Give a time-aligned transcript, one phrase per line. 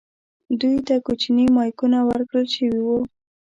[0.59, 2.99] دوی ته کوچني مایکونه ورکړل شوي وو.